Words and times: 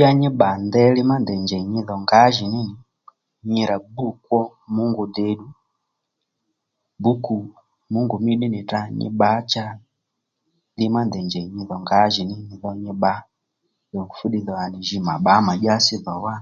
Ya 0.00 0.08
nyi 0.18 0.28
bbà 0.32 0.48
ndeyli 0.66 1.02
má 1.10 1.16
ndèy 1.20 1.40
njèy 1.44 1.64
nyi 1.72 1.80
dhò 1.88 1.96
ngǎjìní 2.04 2.60
nì 2.68 2.74
nyi 3.52 3.62
rà 3.70 3.76
mb 3.92 3.96
kwo 4.24 4.40
mungu 4.74 5.04
dèddù 5.16 5.46
bǔkù 7.02 7.36
mungu 7.92 8.16
mí 8.24 8.32
ddí 8.36 8.46
nì 8.54 8.60
tdrǎ 8.64 8.80
nyi 8.98 9.06
bbǎ 9.12 9.30
cha 9.50 9.64
li 10.78 10.86
ma 10.94 11.00
ndèy 11.06 11.24
njèy 11.26 11.46
nyi 11.54 11.62
dhò 11.68 11.76
ngǎjìnì 11.84 12.34
li 12.48 12.56
dhò 12.62 12.70
nyi 12.82 12.90
bbǎ 12.96 13.12
dòng 13.92 14.12
fúddiy 14.16 14.44
dhò 14.46 14.54
à 14.64 14.66
nì 14.72 14.78
jǐ 14.86 14.98
mà 15.06 15.14
bbǎ 15.18 15.34
mà 15.46 15.52
dyási 15.62 15.94
dhò 16.04 16.14
wá 16.24 16.34